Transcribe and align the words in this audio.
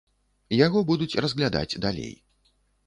Яго 0.65 0.79
будуць 0.89 1.19
разглядаць 1.27 1.79
далей. 1.87 2.13